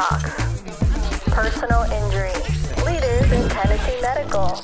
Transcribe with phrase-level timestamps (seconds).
[0.00, 0.62] Talks.
[1.24, 2.32] Personal injury.
[2.86, 4.58] Leaders in Tennessee Medical.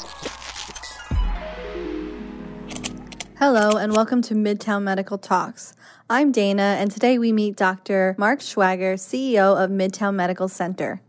[3.39, 5.75] Hello, and welcome to Midtown Medical Talks.
[6.09, 8.15] I'm Dana, and today we meet Dr.
[8.17, 11.03] Mark Schwager, CEO of Midtown Medical Center.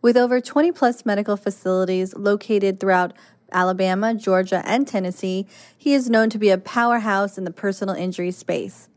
[0.00, 3.12] With over 20 plus medical facilities located throughout
[3.50, 8.30] Alabama, Georgia, and Tennessee, he is known to be a powerhouse in the personal injury
[8.30, 8.88] space.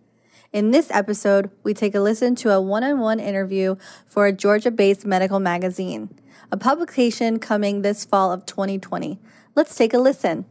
[0.54, 3.76] In this episode, we take a listen to a one on one interview
[4.06, 6.10] for a Georgia based medical magazine,
[6.52, 9.20] a publication coming this fall of 2020.
[9.56, 10.46] Let's take a listen.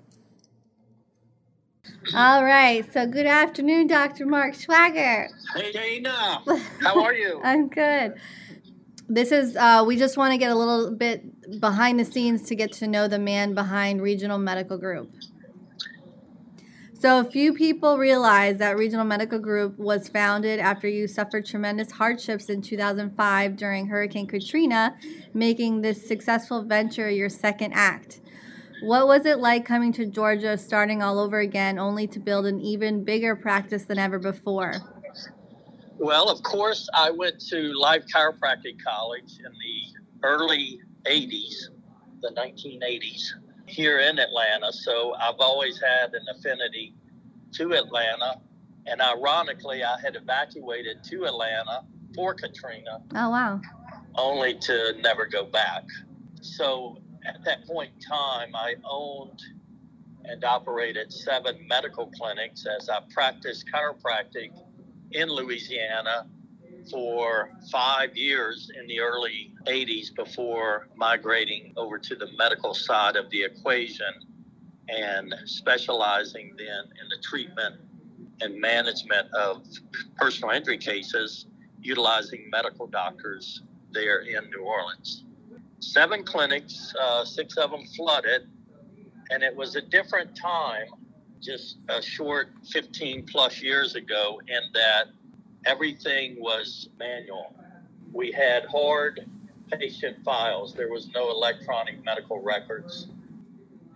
[2.14, 4.27] All right, so good afternoon, Dr.
[4.27, 5.28] Mark Schwager.
[5.55, 6.42] Hey Dana,
[6.80, 7.41] how are you?
[7.44, 8.14] I'm good.
[9.08, 12.55] This is, uh, we just want to get a little bit behind the scenes to
[12.55, 15.10] get to know the man behind Regional Medical Group.
[16.98, 22.48] So, few people realize that Regional Medical Group was founded after you suffered tremendous hardships
[22.48, 24.97] in 2005 during Hurricane Katrina,
[25.34, 28.20] making this successful venture your second act.
[28.80, 32.62] What was it like coming to Georgia, starting all over again, only to build an
[32.62, 34.72] even bigger practice than ever before?
[35.98, 41.69] Well, of course, I went to Life Chiropractic College in the early 80s,
[42.22, 43.33] the 1980s,
[43.67, 44.72] here in Atlanta.
[44.72, 46.95] So I've always had an affinity
[47.53, 48.41] to Atlanta.
[48.86, 51.83] And ironically, I had evacuated to Atlanta
[52.14, 53.61] for Katrina, Oh, wow.
[54.17, 55.84] only to never go back.
[56.41, 59.42] So at that point in time, I owned
[60.25, 64.51] and operated seven medical clinics as I practiced chiropractic
[65.12, 66.27] in Louisiana
[66.91, 73.31] for five years in the early 80s before migrating over to the medical side of
[73.31, 74.12] the equation
[74.89, 77.77] and specializing then in the treatment
[78.41, 79.67] and management of
[80.17, 81.47] personal injury cases
[81.81, 85.25] utilizing medical doctors there in New Orleans.
[85.81, 88.48] Seven clinics, uh, six of them flooded,
[89.30, 90.86] and it was a different time
[91.42, 95.08] just a short 15 plus years ago in that
[95.66, 97.54] everything was manual.
[98.12, 99.28] We had hard
[99.70, 103.08] patient files, there was no electronic medical records.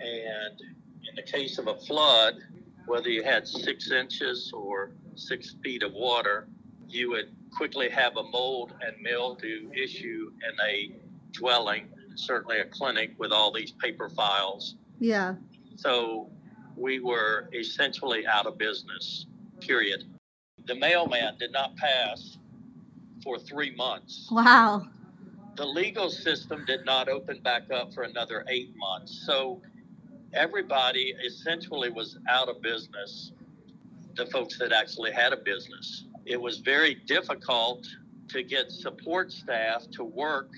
[0.01, 2.35] And in the case of a flood,
[2.87, 6.49] whether you had six inches or six feet of water,
[6.89, 10.93] you would quickly have a mold and mildew issue in a
[11.33, 14.75] dwelling, certainly a clinic with all these paper files.
[14.99, 15.35] Yeah.
[15.77, 16.31] So
[16.77, 19.27] we were essentially out of business,
[19.61, 20.05] period.
[20.71, 22.39] The mailman did not pass
[23.25, 24.29] for three months.
[24.31, 24.87] Wow.
[25.57, 29.25] The legal system did not open back up for another eight months.
[29.27, 29.61] So
[30.33, 33.33] everybody essentially was out of business,
[34.15, 36.05] the folks that actually had a business.
[36.25, 37.85] It was very difficult
[38.29, 40.51] to get support staff to work.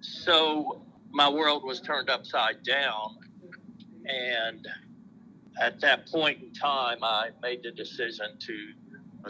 [0.00, 3.18] So my world was turned upside down.
[4.06, 4.66] And
[5.60, 8.72] at that point in time, I made the decision to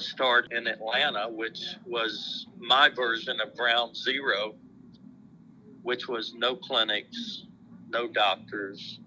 [0.01, 4.55] start in Atlanta, which was my version of ground zero,
[5.83, 7.47] which was no clinics,
[7.89, 9.01] no doctors,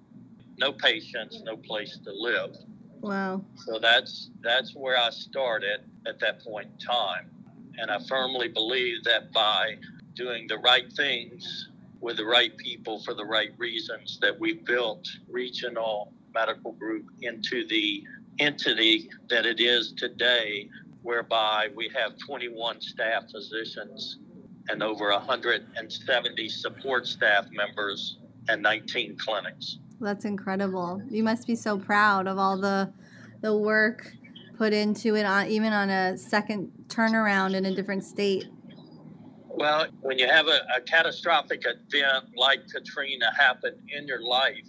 [0.57, 2.55] no patients, no place to live.
[3.01, 3.43] Wow.
[3.55, 7.29] So that's that's where I started at that point in time.
[7.77, 9.75] And I firmly believe that by
[10.13, 11.69] doing the right things
[11.99, 17.67] with the right people for the right reasons that we built regional medical group into
[17.67, 18.03] the
[18.39, 20.69] entity that it is today
[21.01, 24.19] whereby we have 21 staff physicians
[24.69, 28.17] and over 170 support staff members
[28.49, 29.77] and 19 clinics.
[30.01, 31.01] That's incredible.
[31.09, 32.91] You must be so proud of all the
[33.41, 34.11] the work
[34.57, 38.45] put into it on even on a second turnaround in a different state.
[39.47, 44.67] Well, when you have a, a catastrophic event like Katrina happen in your life,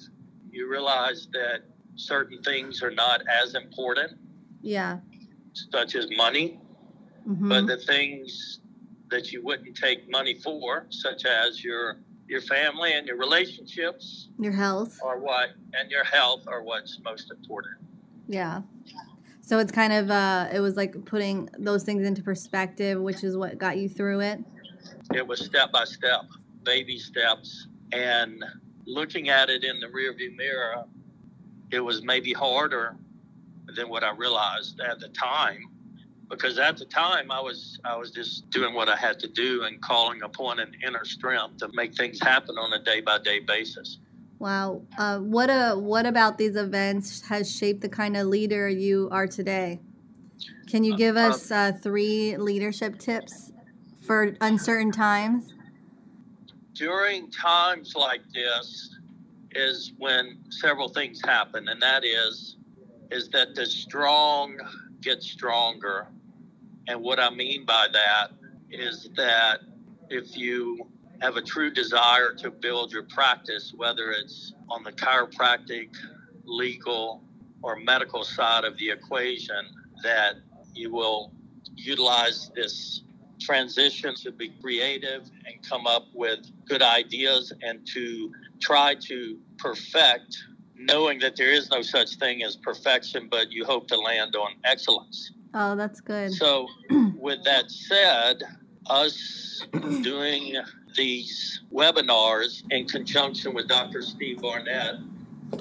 [0.50, 1.62] you realize that
[1.96, 4.12] certain things are not as important,
[4.62, 5.00] Yeah.
[5.52, 6.60] such as money,
[7.26, 7.48] Mhm.
[7.48, 8.60] but the things
[9.10, 14.50] that you wouldn't take money for, such as your your family and your relationships, Your
[14.50, 14.98] health.
[15.00, 17.76] are what, and your health are what's most important.
[18.26, 18.62] Yeah.
[19.42, 23.36] So it's kind of uh it was like putting those things into perspective, which is
[23.36, 24.41] what got you through it.
[25.15, 26.22] It was step by step,
[26.65, 28.44] baby steps, and
[28.86, 30.84] looking at it in the rearview mirror,
[31.71, 32.97] it was maybe harder
[33.74, 35.71] than what I realized at the time.
[36.28, 39.63] Because at the time I was I was just doing what I had to do
[39.63, 43.39] and calling upon an inner strength to make things happen on a day by day
[43.39, 43.98] basis.
[44.39, 44.83] Wow.
[44.98, 49.28] Uh, what a what about these events has shaped the kind of leader you are
[49.28, 49.80] today?
[50.69, 53.53] Can you give us uh, three leadership tips
[54.01, 55.54] for uncertain times?
[56.77, 58.96] during times like this
[59.56, 62.56] is when several things happen, and that is
[63.10, 64.58] is that the strong
[65.00, 66.08] get stronger.
[66.88, 68.28] And what I mean by that
[68.70, 69.60] is that
[70.10, 70.88] if you
[71.20, 75.94] have a true desire to build your practice, whether it's on the chiropractic,
[76.44, 77.22] legal,
[77.62, 79.64] or medical side of the equation,
[80.02, 80.34] that
[80.74, 81.32] you will
[81.74, 83.02] utilize this
[83.41, 90.36] transition to be creative and come up with good ideas and to try to perfect,
[90.76, 94.53] knowing that there is no such thing as perfection, but you hope to land on
[94.64, 95.32] excellence.
[95.54, 96.32] Oh, that's good.
[96.32, 96.68] So,
[97.16, 98.42] with that said,
[98.88, 99.66] us
[100.03, 100.56] doing
[100.97, 104.03] these webinars in conjunction with Dr.
[104.03, 104.97] Steve Barnett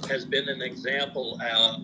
[0.09, 1.79] has been an example uh,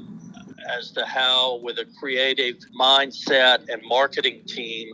[0.70, 4.94] as to how, with a creative mindset and marketing team,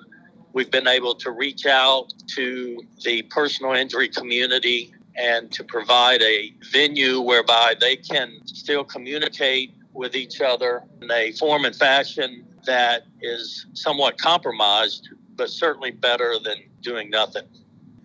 [0.54, 6.54] we've been able to reach out to the personal injury community and to provide a
[6.72, 13.04] venue whereby they can still communicate with each other in a form and fashion that
[13.22, 17.48] is somewhat compromised, but certainly better than doing nothing.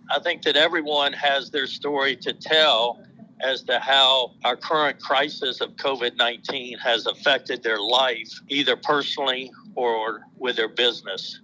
[0.09, 3.03] I think that everyone has their story to tell
[3.41, 9.51] as to how our current crisis of COVID 19 has affected their life, either personally
[9.75, 11.41] or with their business.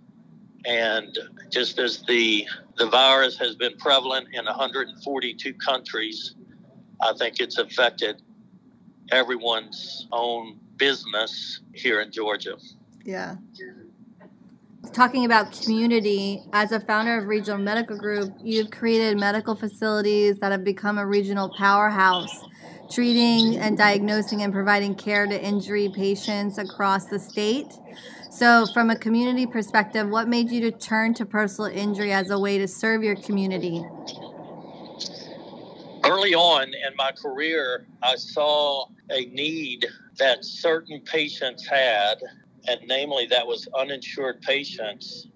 [0.65, 1.17] And
[1.49, 2.45] just as the,
[2.77, 6.35] the virus has been prevalent in 142 countries,
[7.01, 8.21] I think it's affected
[9.11, 12.57] everyone's own business here in Georgia.
[13.03, 13.35] Yeah.
[14.93, 20.51] Talking about community, as a founder of Regional Medical Group, you've created medical facilities that
[20.51, 22.45] have become a regional powerhouse,
[22.89, 27.79] treating and diagnosing and providing care to injury patients across the state.
[28.29, 32.39] So, from a community perspective, what made you to turn to personal injury as a
[32.39, 33.83] way to serve your community?
[36.05, 39.85] Early on in my career, I saw a need
[40.17, 42.19] that certain patients had
[42.67, 45.27] and namely that was uninsured patients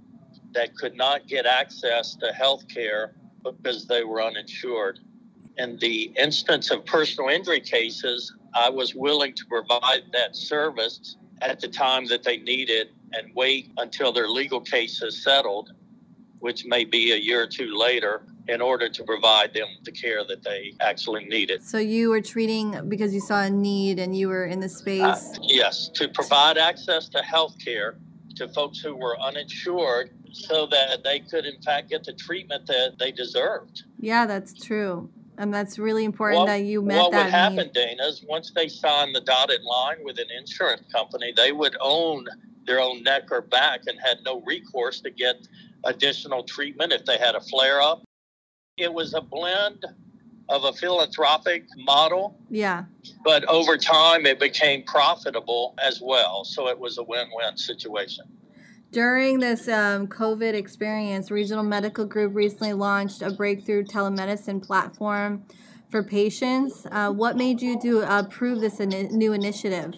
[0.54, 5.00] that could not get access to health care because they were uninsured.
[5.58, 11.60] In the instance of personal injury cases, I was willing to provide that service at
[11.60, 15.74] the time that they needed and wait until their legal case is settled,
[16.40, 20.26] which may be a year or two later, in order to provide them the care
[20.26, 21.64] that they actually needed.
[21.64, 25.02] So you were treating because you saw a need and you were in the space?
[25.02, 27.96] Uh, yes, to provide access to health care
[28.36, 32.98] to folks who were uninsured so that they could, in fact, get the treatment that
[32.98, 33.84] they deserved.
[34.00, 35.10] Yeah, that's true.
[35.38, 37.18] And that's really important well, that you met what that.
[37.18, 37.74] What would happen, need.
[37.74, 42.26] Dana, is once they signed the dotted line with an insurance company, they would own
[42.66, 45.48] their own neck or back and had no recourse to get
[45.84, 48.04] additional treatment if they had a flare up
[48.78, 49.86] it was a blend
[50.50, 52.38] of a philanthropic model.
[52.50, 52.86] Yeah.
[53.24, 56.44] But over time, it became profitable as well.
[56.44, 58.26] So it was a win win situation.
[58.94, 65.46] During this um, COVID experience, Regional Medical Group recently launched a breakthrough telemedicine platform
[65.90, 66.86] for patients.
[66.92, 69.96] Uh, what made you do approve this in- new initiative?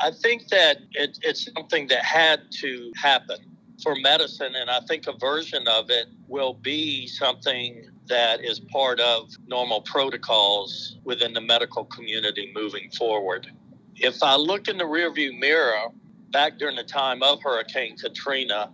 [0.00, 3.38] I think that it, it's something that had to happen
[3.82, 9.00] for medicine, and I think a version of it will be something that is part
[9.00, 13.50] of normal protocols within the medical community moving forward.
[13.96, 15.88] If I look in the rearview mirror
[16.30, 18.72] back during the time of Hurricane Katrina,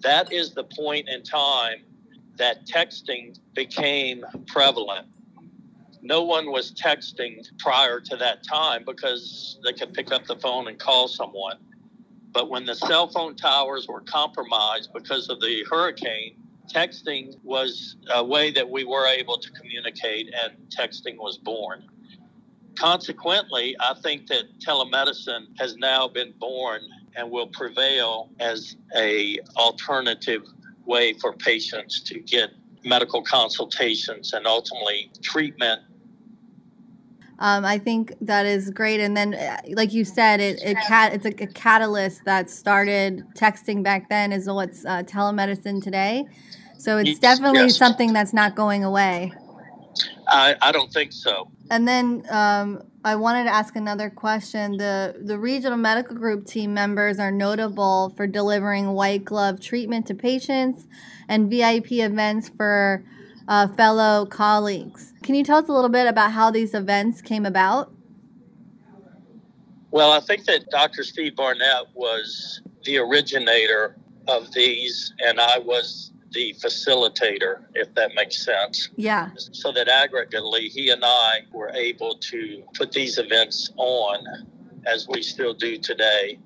[0.00, 1.78] that is the point in time
[2.36, 5.06] that texting became prevalent.
[6.02, 10.68] No one was texting prior to that time because they could pick up the phone
[10.68, 11.58] and call someone.
[12.32, 16.36] But when the cell phone towers were compromised because of the hurricane,
[16.72, 21.84] texting was a way that we were able to communicate, and texting was born.
[22.80, 26.80] Consequently, I think that telemedicine has now been born
[27.14, 30.44] and will prevail as a alternative
[30.86, 32.48] way for patients to get
[32.82, 35.82] medical consultations and ultimately treatment
[37.42, 39.00] um, I think that is great.
[39.00, 43.24] And then, uh, like you said, it, it cat it's a, a, catalyst that started
[43.34, 46.26] texting back then is what's uh, telemedicine today.
[46.76, 47.78] So it's definitely yes.
[47.78, 49.32] something that's not going away.
[50.28, 51.50] I, I don't think so.
[51.70, 54.76] And then um, I wanted to ask another question.
[54.76, 60.14] The the regional medical group team members are notable for delivering white glove treatment to
[60.14, 60.86] patients
[61.28, 63.04] and VIP events for
[63.46, 65.12] uh, fellow colleagues.
[65.22, 67.92] Can you tell us a little bit about how these events came about?
[69.92, 71.02] Well, I think that Dr.
[71.02, 73.96] Steve Barnett was the originator
[74.28, 78.90] of these, and I was the facilitator, if that makes sense.
[78.96, 79.30] Yeah.
[79.36, 84.24] So that aggregately, he and I were able to put these events on
[84.86, 86.38] as we still do today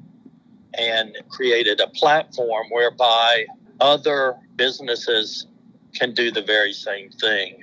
[0.76, 3.46] and created a platform whereby
[3.80, 5.46] other businesses
[5.94, 7.62] can do the very same thing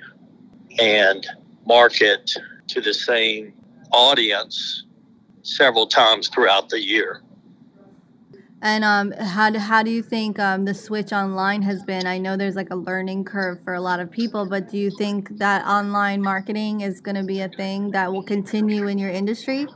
[0.78, 1.26] and
[1.66, 2.30] market
[2.68, 3.52] to the same
[3.92, 4.84] audience
[5.42, 7.20] several times throughout the year.
[8.64, 12.06] And um, how do, how do you think um, the switch online has been?
[12.06, 14.92] I know there's like a learning curve for a lot of people, but do you
[14.96, 19.10] think that online marketing is going to be a thing that will continue in your
[19.10, 19.66] industry?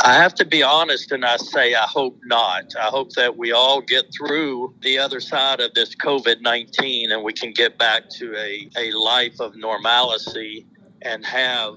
[0.00, 2.74] I have to be honest and I say I hope not.
[2.80, 7.22] I hope that we all get through the other side of this COVID 19 and
[7.22, 10.66] we can get back to a, a life of normalcy
[11.02, 11.76] and have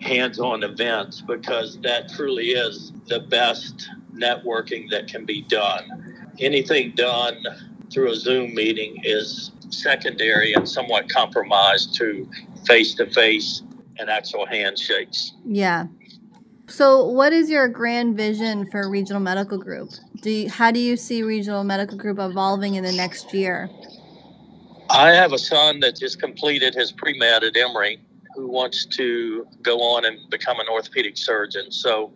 [0.00, 6.32] hands on events because that truly is the best networking that can be done.
[6.38, 7.36] Anything done
[7.92, 12.28] through a Zoom meeting is secondary and somewhat compromised to
[12.66, 13.62] face to face
[13.98, 15.32] and actual handshakes.
[15.44, 15.86] Yeah.
[16.66, 19.90] So, what is your grand vision for Regional Medical Group?
[20.22, 23.68] Do you, how do you see Regional Medical Group evolving in the next year?
[24.88, 28.00] I have a son that just completed his pre med at Emory
[28.40, 31.70] who wants to go on and become an orthopedic surgeon.
[31.70, 32.12] So,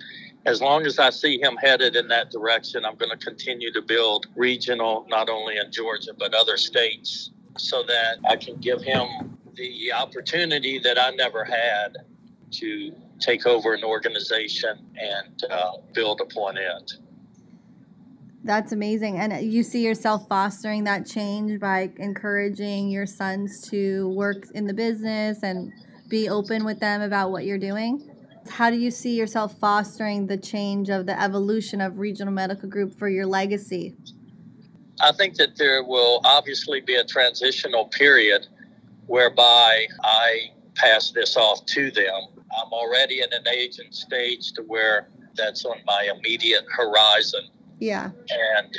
[0.46, 3.80] as long as I see him headed in that direction, I'm going to continue to
[3.80, 9.38] build regional, not only in Georgia, but other states, so that I can give him
[9.54, 11.96] the opportunity that I never had
[12.52, 16.92] to take over an organization and uh, build upon it.
[18.44, 19.18] That's amazing.
[19.18, 24.74] And you see yourself fostering that change by encouraging your sons to work in the
[24.74, 25.72] business and
[26.08, 28.10] be open with them about what you're doing?
[28.48, 32.98] How do you see yourself fostering the change of the evolution of Regional Medical Group
[32.98, 33.96] for your legacy?
[35.00, 38.46] I think that there will obviously be a transitional period
[39.06, 45.08] whereby I pass this off to them I'm already in an agent stage to where
[45.36, 47.48] that's on my immediate horizon.
[47.80, 48.10] Yeah.
[48.30, 48.78] And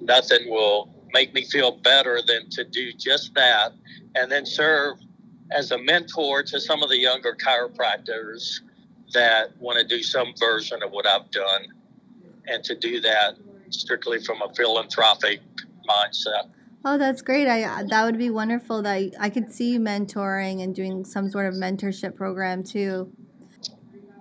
[0.00, 3.72] nothing will make me feel better than to do just that
[4.14, 4.98] and then serve
[5.50, 8.60] as a mentor to some of the younger chiropractors
[9.12, 11.66] that want to do some version of what I've done
[12.46, 13.36] and to do that
[13.70, 15.40] strictly from a philanthropic
[15.88, 16.50] mindset.
[16.84, 17.48] Oh, that's great.
[17.48, 18.82] I that would be wonderful.
[18.82, 23.12] That I could see you mentoring and doing some sort of mentorship program too.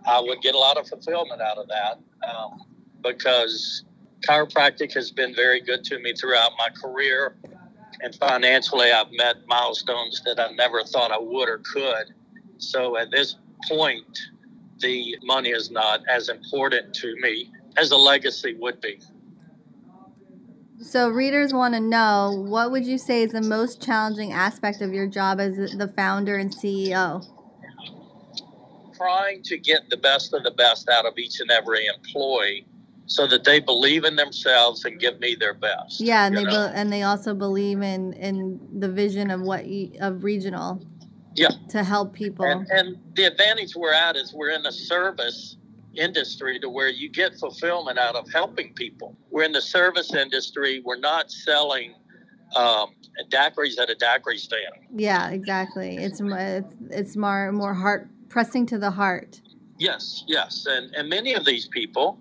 [0.06, 2.62] I would get a lot of fulfillment out of that um,
[3.04, 3.84] because
[4.28, 7.36] chiropractic has been very good to me throughout my career,
[8.02, 12.14] and financially, I've met milestones that I never thought I would or could.
[12.58, 13.38] So at this
[13.68, 14.20] point,
[14.80, 19.00] the money is not as important to me as a legacy would be.
[20.80, 24.94] So readers want to know what would you say is the most challenging aspect of
[24.94, 27.26] your job as the founder and CEO?
[28.96, 32.68] Trying to get the best of the best out of each and every employee
[33.08, 36.00] so that they believe in themselves and give me their best.
[36.02, 39.92] Yeah, and they be- and they also believe in in the vision of what you,
[40.00, 40.86] of regional.
[41.36, 41.50] Yeah.
[41.70, 42.46] To help people.
[42.46, 45.58] And, and the advantage we're at is we're in a service
[45.94, 49.16] industry to where you get fulfillment out of helping people.
[49.30, 50.82] We're in the service industry.
[50.84, 51.94] We're not selling
[52.56, 52.96] um,
[53.30, 54.74] daiquiris at a daiquiri stand.
[54.96, 55.98] Yeah, exactly.
[55.98, 59.42] It's it's, it's more more heart pressing to the heart.
[59.78, 62.20] Yes, yes, and and many of these people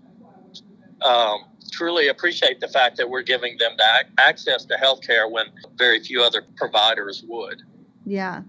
[1.02, 3.72] um, truly appreciate the fact that we're giving them
[4.18, 7.62] access to health care when very few other providers would.
[8.04, 8.42] Yeah.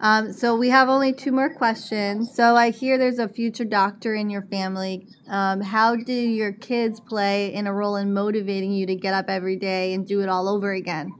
[0.00, 2.32] Um, so we have only two more questions.
[2.32, 5.08] So I hear there's a future doctor in your family.
[5.28, 9.28] Um, how do your kids play in a role in motivating you to get up
[9.28, 11.12] every day and do it all over again?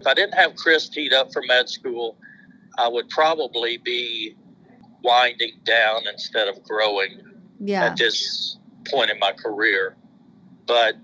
[0.00, 2.16] If I didn't have Chris teed up for med school,
[2.76, 4.36] I would probably be
[5.02, 7.20] winding down instead of growing
[7.60, 7.86] yeah.
[7.86, 8.58] at this
[8.88, 9.96] point in my career.
[10.66, 10.96] But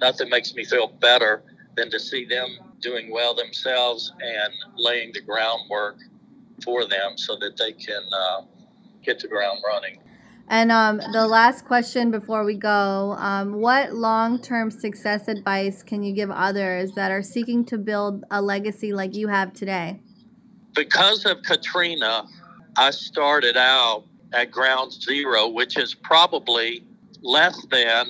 [0.00, 1.42] nothing makes me feel better
[1.76, 5.98] than to see them doing well themselves and laying the groundwork
[6.64, 8.42] for them so that they can uh,
[9.00, 9.98] hit the ground running.
[10.50, 16.02] And um, the last question before we go um, What long term success advice can
[16.02, 20.00] you give others that are seeking to build a legacy like you have today?
[20.74, 22.26] Because of Katrina,
[22.78, 26.84] I started out at ground zero, which is probably
[27.22, 28.06] less than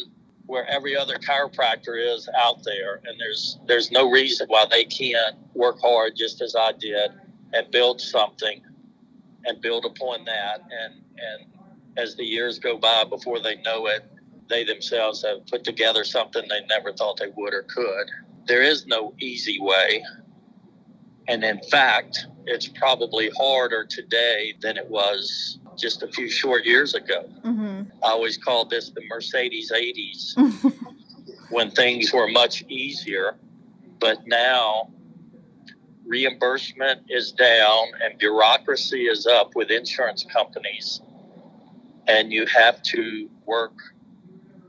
[0.46, 5.37] where every other chiropractor is out there, and there's there's no reason why they can't
[5.54, 7.10] work hard just as I did
[7.52, 8.62] and build something
[9.44, 10.60] and build upon that.
[10.70, 11.46] And and
[11.96, 14.04] as the years go by, before they know it,
[14.48, 18.10] they themselves have put together something they never thought they would or could.
[18.46, 20.02] There is no easy way.
[21.28, 26.94] And in fact, it's probably harder today than it was just a few short years
[26.94, 27.28] ago.
[27.44, 27.82] Mm-hmm.
[28.02, 30.73] I always called this the Mercedes 80s
[31.50, 33.37] when things were much easier.
[34.00, 34.90] But now
[36.06, 41.00] reimbursement is down and bureaucracy is up with insurance companies.
[42.06, 43.75] And you have to work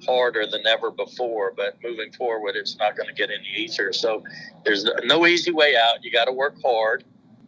[0.06, 1.54] harder than ever before.
[1.56, 3.94] But moving forward, it's not going to get any easier.
[3.94, 4.24] So
[4.66, 6.04] there's no easy way out.
[6.04, 7.04] You got to work hard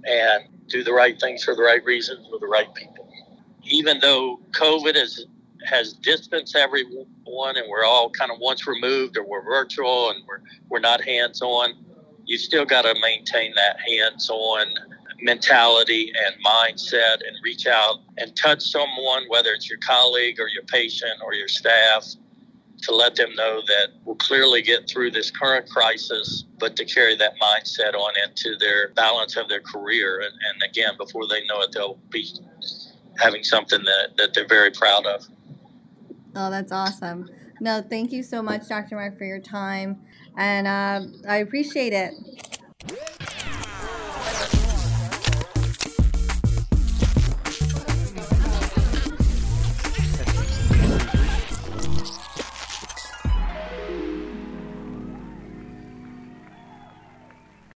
[0.05, 3.00] and do the right things for the right reasons with the right people.
[3.63, 5.25] Even though COVID is,
[5.65, 7.07] has distanced everyone
[7.57, 11.41] and we're all kind of once removed or we're virtual and we're, we're not hands
[11.41, 11.73] on,
[12.25, 14.67] you still got to maintain that hands on
[15.21, 20.63] mentality and mindset and reach out and touch someone, whether it's your colleague or your
[20.63, 22.05] patient or your staff,
[22.81, 27.15] to let them know that we'll clearly get through this current crisis, but to carry
[27.15, 30.21] that mindset on into their balance of their career.
[30.21, 32.27] And, and again, before they know it, they'll be
[33.17, 35.27] having something that, that they're very proud of.
[36.35, 37.29] Oh, that's awesome.
[37.59, 38.95] No, thank you so much, Dr.
[38.95, 40.01] Mark, for your time.
[40.37, 42.13] And uh, I appreciate it.